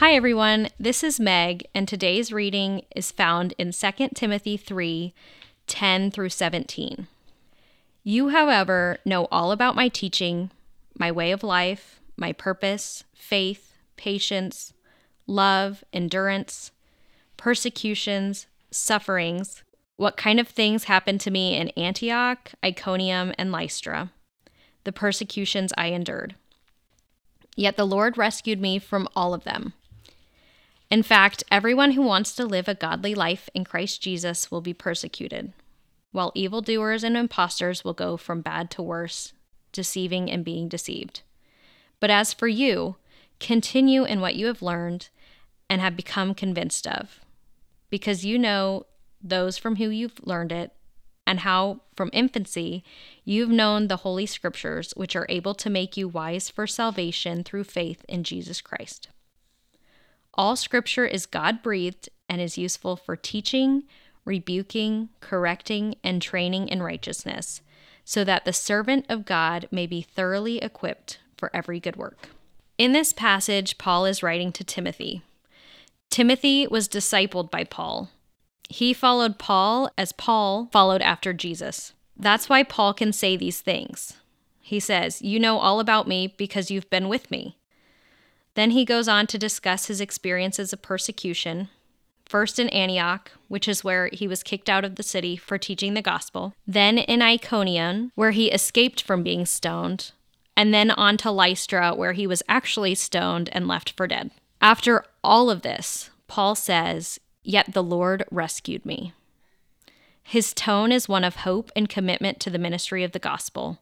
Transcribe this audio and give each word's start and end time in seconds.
Hi, 0.00 0.14
everyone. 0.14 0.70
This 0.80 1.04
is 1.04 1.20
Meg, 1.20 1.66
and 1.74 1.86
today's 1.86 2.32
reading 2.32 2.86
is 2.96 3.12
found 3.12 3.52
in 3.58 3.70
2 3.70 4.08
Timothy 4.14 4.56
3 4.56 5.12
10 5.66 6.10
through 6.10 6.30
17. 6.30 7.06
You, 8.02 8.30
however, 8.30 8.96
know 9.04 9.26
all 9.26 9.52
about 9.52 9.76
my 9.76 9.88
teaching, 9.88 10.52
my 10.98 11.12
way 11.12 11.32
of 11.32 11.42
life, 11.42 12.00
my 12.16 12.32
purpose, 12.32 13.04
faith, 13.12 13.74
patience, 13.98 14.72
love, 15.26 15.84
endurance, 15.92 16.70
persecutions, 17.36 18.46
sufferings, 18.70 19.64
what 19.98 20.16
kind 20.16 20.40
of 20.40 20.48
things 20.48 20.84
happened 20.84 21.20
to 21.20 21.30
me 21.30 21.54
in 21.54 21.68
Antioch, 21.76 22.52
Iconium, 22.64 23.34
and 23.36 23.52
Lystra, 23.52 24.12
the 24.84 24.92
persecutions 24.92 25.74
I 25.76 25.88
endured. 25.88 26.36
Yet 27.54 27.76
the 27.76 27.86
Lord 27.86 28.16
rescued 28.16 28.62
me 28.62 28.78
from 28.78 29.06
all 29.14 29.34
of 29.34 29.44
them. 29.44 29.74
In 30.90 31.04
fact, 31.04 31.44
everyone 31.52 31.92
who 31.92 32.02
wants 32.02 32.34
to 32.34 32.44
live 32.44 32.66
a 32.66 32.74
godly 32.74 33.14
life 33.14 33.48
in 33.54 33.64
Christ 33.64 34.02
Jesus 34.02 34.50
will 34.50 34.60
be 34.60 34.74
persecuted, 34.74 35.52
while 36.10 36.32
evildoers 36.34 37.04
and 37.04 37.16
impostors 37.16 37.84
will 37.84 37.92
go 37.92 38.16
from 38.16 38.40
bad 38.40 38.72
to 38.72 38.82
worse, 38.82 39.32
deceiving 39.70 40.28
and 40.28 40.44
being 40.44 40.68
deceived. 40.68 41.22
But 42.00 42.10
as 42.10 42.34
for 42.34 42.48
you, 42.48 42.96
continue 43.38 44.04
in 44.04 44.20
what 44.20 44.34
you 44.34 44.46
have 44.46 44.62
learned 44.62 45.10
and 45.68 45.80
have 45.80 45.96
become 45.96 46.34
convinced 46.34 46.88
of, 46.88 47.20
because 47.88 48.24
you 48.24 48.36
know 48.36 48.86
those 49.22 49.56
from 49.56 49.76
whom 49.76 49.92
you've 49.92 50.26
learned 50.26 50.50
it, 50.50 50.72
and 51.24 51.40
how 51.40 51.82
from 51.94 52.10
infancy 52.12 52.82
you've 53.24 53.50
known 53.50 53.86
the 53.86 53.98
Holy 53.98 54.26
Scriptures, 54.26 54.92
which 54.96 55.14
are 55.14 55.26
able 55.28 55.54
to 55.54 55.70
make 55.70 55.96
you 55.96 56.08
wise 56.08 56.48
for 56.48 56.66
salvation 56.66 57.44
through 57.44 57.62
faith 57.62 58.04
in 58.08 58.24
Jesus 58.24 58.60
Christ. 58.60 59.06
All 60.34 60.56
scripture 60.56 61.06
is 61.06 61.26
God 61.26 61.62
breathed 61.62 62.08
and 62.28 62.40
is 62.40 62.58
useful 62.58 62.96
for 62.96 63.16
teaching, 63.16 63.84
rebuking, 64.24 65.08
correcting, 65.20 65.96
and 66.04 66.22
training 66.22 66.68
in 66.68 66.82
righteousness, 66.82 67.60
so 68.04 68.24
that 68.24 68.44
the 68.44 68.52
servant 68.52 69.06
of 69.08 69.24
God 69.24 69.68
may 69.70 69.86
be 69.86 70.02
thoroughly 70.02 70.58
equipped 70.58 71.18
for 71.36 71.50
every 71.54 71.80
good 71.80 71.96
work. 71.96 72.28
In 72.78 72.92
this 72.92 73.12
passage, 73.12 73.76
Paul 73.76 74.06
is 74.06 74.22
writing 74.22 74.52
to 74.52 74.64
Timothy. 74.64 75.22
Timothy 76.10 76.66
was 76.66 76.88
discipled 76.88 77.50
by 77.50 77.64
Paul. 77.64 78.10
He 78.68 78.92
followed 78.92 79.38
Paul 79.38 79.90
as 79.98 80.12
Paul 80.12 80.68
followed 80.72 81.02
after 81.02 81.32
Jesus. 81.32 81.92
That's 82.16 82.48
why 82.48 82.62
Paul 82.62 82.94
can 82.94 83.12
say 83.12 83.36
these 83.36 83.60
things. 83.60 84.14
He 84.60 84.80
says, 84.80 85.20
You 85.22 85.40
know 85.40 85.58
all 85.58 85.80
about 85.80 86.06
me 86.06 86.34
because 86.36 86.70
you've 86.70 86.88
been 86.90 87.08
with 87.08 87.30
me. 87.30 87.56
Then 88.60 88.72
he 88.72 88.84
goes 88.84 89.08
on 89.08 89.26
to 89.28 89.38
discuss 89.38 89.86
his 89.86 90.02
experiences 90.02 90.74
of 90.74 90.82
persecution, 90.82 91.70
first 92.26 92.58
in 92.58 92.68
Antioch, 92.68 93.30
which 93.48 93.66
is 93.66 93.82
where 93.82 94.10
he 94.12 94.28
was 94.28 94.42
kicked 94.42 94.68
out 94.68 94.84
of 94.84 94.96
the 94.96 95.02
city 95.02 95.34
for 95.34 95.56
teaching 95.56 95.94
the 95.94 96.02
gospel, 96.02 96.52
then 96.66 96.98
in 96.98 97.22
Iconium, 97.22 98.12
where 98.16 98.32
he 98.32 98.50
escaped 98.50 99.00
from 99.00 99.22
being 99.22 99.46
stoned, 99.46 100.12
and 100.58 100.74
then 100.74 100.90
on 100.90 101.16
to 101.16 101.30
Lystra, 101.30 101.94
where 101.94 102.12
he 102.12 102.26
was 102.26 102.42
actually 102.50 102.94
stoned 102.94 103.48
and 103.52 103.66
left 103.66 103.94
for 103.96 104.06
dead. 104.06 104.30
After 104.60 105.06
all 105.24 105.48
of 105.48 105.62
this, 105.62 106.10
Paul 106.28 106.54
says, 106.54 107.18
Yet 107.42 107.72
the 107.72 107.82
Lord 107.82 108.26
rescued 108.30 108.84
me. 108.84 109.14
His 110.22 110.52
tone 110.52 110.92
is 110.92 111.08
one 111.08 111.24
of 111.24 111.36
hope 111.36 111.72
and 111.74 111.88
commitment 111.88 112.40
to 112.40 112.50
the 112.50 112.58
ministry 112.58 113.04
of 113.04 113.12
the 113.12 113.18
gospel. 113.18 113.78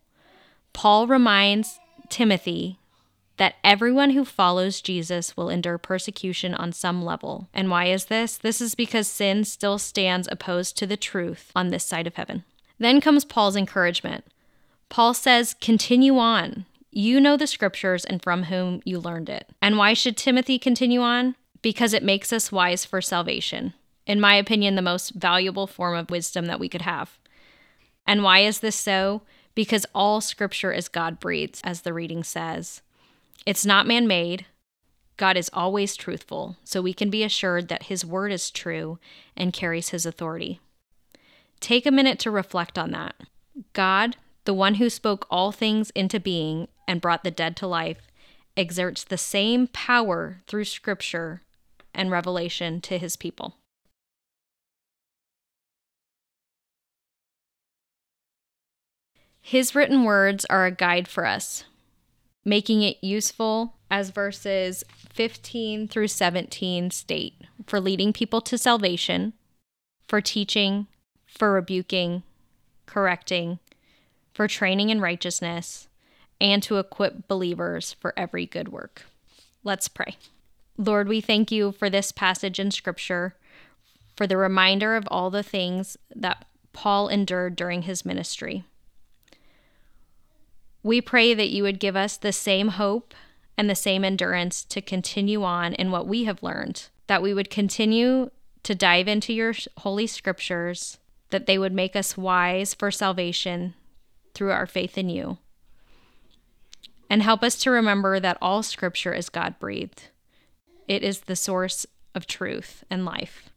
Paul 0.73 1.09
reminds 1.09 1.81
Timothy 2.09 2.78
that 3.39 3.55
everyone 3.65 4.11
who 4.11 4.25
follows 4.25 4.81
Jesus 4.81 5.37
will 5.37 5.49
endure 5.49 5.79
persecution 5.79 6.55
on 6.55 6.73
some 6.73 7.05
level. 7.05 7.49
And 7.55 7.71
why 7.71 7.87
is 7.87 8.07
this? 8.07 8.37
This 8.37 8.61
is 8.61 8.75
because 8.75 9.09
sin 9.09 9.45
still 9.45 9.79
stands 9.79 10.29
opposed 10.31 10.77
to 10.79 10.87
the 10.87 10.97
truth 10.97 11.51
on 11.57 11.69
this 11.69 11.85
side 11.85 12.07
of 12.07 12.17
heaven. 12.17 12.45
Then 12.79 13.01
comes 13.01 13.25
Paul's 13.25 13.57
encouragement. 13.57 14.25
Paul 14.89 15.15
says, 15.15 15.55
Continue 15.61 16.19
on. 16.19 16.67
You 16.91 17.21
know 17.21 17.37
the 17.37 17.47
scriptures 17.47 18.05
and 18.05 18.23
from 18.23 18.45
whom 18.45 18.81
you 18.85 18.99
learned 18.99 19.29
it. 19.29 19.49
And 19.63 19.79
why 19.79 19.95
should 19.95 20.17
Timothy 20.17 20.59
continue 20.59 21.01
on? 21.01 21.37
Because 21.63 21.93
it 21.93 22.03
makes 22.03 22.33
us 22.33 22.53
wise 22.53 22.85
for 22.85 23.01
salvation. 23.01 23.75
In 24.07 24.21
my 24.21 24.35
opinion, 24.35 24.75
the 24.75 24.83
most 24.83 25.11
valuable 25.11 25.67
form 25.67 25.97
of 25.97 26.11
wisdom 26.11 26.47
that 26.47 26.59
we 26.59 26.69
could 26.69 26.83
have. 26.83 27.19
And 28.07 28.23
why 28.23 28.41
is 28.41 28.61
this 28.61 28.77
so? 28.77 29.23
Because 29.55 29.87
all 29.95 30.21
scripture 30.21 30.73
is 30.73 30.89
God 30.89 31.21
breathed, 31.21 31.61
as 31.63 31.83
the 31.83 31.93
reading 31.93 32.25
says. 32.25 32.81
It's 33.47 33.65
not 33.65 33.87
man 33.87 34.07
made. 34.07 34.47
God 35.17 35.37
is 35.37 35.51
always 35.53 35.97
truthful, 35.97 36.57
so 36.65 36.81
we 36.81 36.93
can 36.93 37.11
be 37.11 37.25
assured 37.25 37.69
that 37.69 37.85
his 37.85 38.05
word 38.05 38.31
is 38.31 38.51
true 38.51 38.99
and 39.37 39.53
carries 39.53 39.89
his 39.89 40.07
authority. 40.07 40.61
Take 41.61 41.87
a 41.87 41.91
minute 41.91 42.19
to 42.21 42.31
reflect 42.31 42.79
on 42.79 42.93
that. 42.93 43.17
God, 43.73 44.17
the 44.45 44.55
one 44.55 44.75
who 44.75 44.89
spoke 44.89 45.27
all 45.31 45.51
things 45.51 45.91
into 45.91 46.21
being 46.21 46.69
and 46.87 47.01
brought 47.01 47.25
the 47.25 47.31
dead 47.31 47.57
to 47.57 47.67
life, 47.67 48.09
exerts 48.57 49.05
the 49.05 49.19
same 49.19 49.67
power 49.69 50.43
through 50.47 50.65
scripture 50.65 51.43
and 51.95 52.11
revelation 52.11 52.81
to 52.83 52.99
his 52.99 53.17
people. 53.17 53.57
His 59.41 59.75
written 59.75 60.05
words 60.05 60.45
are 60.51 60.67
a 60.67 60.71
guide 60.71 61.09
for 61.09 61.25
us, 61.25 61.65
making 62.49 62.83
it 62.83 62.97
useful 63.03 63.75
as 63.91 64.11
verses 64.11 64.83
15 65.13 65.89
through 65.89 66.09
17 66.09 66.91
state 66.91 67.35
for 67.67 67.81
leading 67.81 68.13
people 68.13 68.41
to 68.41 68.57
salvation, 68.57 69.35
for 70.07 70.21
teaching, 70.21 70.87
for 71.27 71.53
rebuking, 71.53 72.23
correcting, 72.87 73.59
for 74.33 74.49
training 74.49 74.91
in 74.91 75.01
righteousness, 75.01 75.89
and 76.41 76.63
to 76.63 76.79
equip 76.79 77.29
believers 77.29 77.95
for 78.01 78.15
every 78.17 78.47
good 78.47 78.69
work. 78.69 79.05
Let's 79.63 79.89
pray. 79.89 80.17
Lord, 80.77 81.09
we 81.09 81.21
thank 81.21 81.51
you 81.51 81.73
for 81.73 81.91
this 81.91 82.13
passage 82.13 82.59
in 82.59 82.71
Scripture, 82.71 83.35
for 84.17 84.27
the 84.27 84.37
reminder 84.37 84.97
of 84.97 85.09
all 85.11 85.31
the 85.31 85.43
things 85.43 85.97
that 86.15 86.47
Paul 86.73 87.09
endured 87.09 87.57
during 87.57 87.83
his 87.83 88.07
ministry. 88.07 88.65
We 90.89 91.03
pray 91.03 91.35
that 91.35 91.51
you 91.51 91.65
would 91.65 91.81
give 91.81 91.97
us 91.97 92.17
the 92.17 92.33
same 92.33 92.69
hope 92.69 93.13
and 93.59 93.69
the 93.69 93.75
same 93.75 94.07
endurance 94.07 94.65
to 94.65 94.81
continue 94.81 95.45
on 95.45 95.75
in 95.75 95.91
what 95.91 96.07
we 96.07 96.25
have 96.25 96.43
learned, 96.43 96.89
that 97.09 97.21
we 97.21 97.35
would 97.35 97.51
continue 97.51 98.31
to 98.63 98.75
dive 98.75 99.07
into 99.07 99.35
your 99.35 99.53
holy 99.77 100.07
scriptures, 100.07 100.97
that 101.29 101.45
they 101.45 101.59
would 101.59 101.75
make 101.75 101.95
us 101.95 102.17
wise 102.17 102.73
for 102.73 102.91
salvation 102.91 103.75
through 104.33 104.51
our 104.51 104.65
faith 104.65 104.97
in 104.97 105.11
you. 105.11 105.37
And 107.11 107.23
help 107.23 107.43
us 107.43 107.57
to 107.57 107.71
remember 107.71 108.19
that 108.19 108.39
all 108.41 108.63
scripture 108.63 109.13
is 109.13 109.29
God 109.29 109.59
breathed. 109.59 110.05
It 110.87 111.03
is 111.03 111.21
the 111.21 111.37
source 111.37 111.85
of 112.15 112.27
truth 112.27 112.83
and 112.89 113.05
life. 113.05 113.51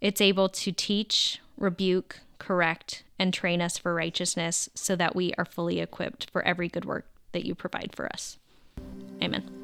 It's 0.00 0.22
able 0.22 0.48
to 0.48 0.72
teach, 0.72 1.42
rebuke, 1.58 2.20
correct, 2.42 3.04
and 3.20 3.32
train 3.32 3.62
us 3.62 3.78
for 3.78 3.94
righteousness 3.94 4.68
so 4.74 4.96
that 4.96 5.14
we 5.14 5.32
are 5.38 5.44
fully 5.44 5.78
equipped 5.78 6.28
for 6.32 6.42
every 6.42 6.68
good 6.68 6.84
work 6.84 7.06
that 7.30 7.46
you 7.46 7.54
provide 7.54 7.92
for 7.94 8.06
us. 8.12 8.36
Amen. 9.22 9.61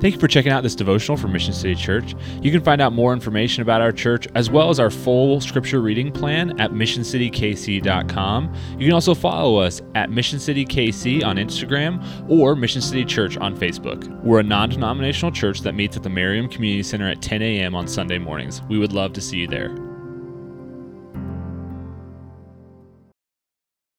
Thank 0.00 0.14
you 0.14 0.20
for 0.20 0.28
checking 0.28 0.52
out 0.52 0.62
this 0.62 0.74
devotional 0.74 1.16
from 1.16 1.32
Mission 1.32 1.54
City 1.54 1.74
Church. 1.74 2.14
You 2.42 2.50
can 2.50 2.62
find 2.62 2.82
out 2.82 2.92
more 2.92 3.14
information 3.14 3.62
about 3.62 3.80
our 3.80 3.92
church 3.92 4.28
as 4.34 4.50
well 4.50 4.68
as 4.68 4.78
our 4.78 4.90
full 4.90 5.40
scripture 5.40 5.80
reading 5.80 6.12
plan 6.12 6.60
at 6.60 6.72
missioncitykc.com. 6.72 8.54
You 8.78 8.86
can 8.86 8.92
also 8.92 9.14
follow 9.14 9.56
us 9.56 9.80
at 9.94 10.10
Mission 10.10 10.38
City 10.38 10.66
KC 10.66 11.24
on 11.24 11.36
Instagram 11.36 12.04
or 12.28 12.54
Mission 12.54 12.82
City 12.82 13.04
Church 13.04 13.38
on 13.38 13.56
Facebook. 13.56 14.06
We're 14.22 14.40
a 14.40 14.42
non 14.42 14.68
denominational 14.68 15.32
church 15.32 15.62
that 15.62 15.74
meets 15.74 15.96
at 15.96 16.02
the 16.02 16.10
Merriam 16.10 16.48
Community 16.48 16.82
Center 16.82 17.08
at 17.08 17.22
10 17.22 17.40
a.m. 17.40 17.74
on 17.74 17.88
Sunday 17.88 18.18
mornings. 18.18 18.60
We 18.68 18.78
would 18.78 18.92
love 18.92 19.14
to 19.14 19.20
see 19.22 19.38
you 19.38 19.46
there. 19.46 19.85